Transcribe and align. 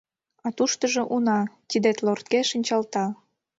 А 0.45 0.47
туштыжо, 0.57 1.03
уна, 1.15 1.39
тидет 1.69 1.97
лортке 2.05 2.39
шинчалта. 2.49 3.05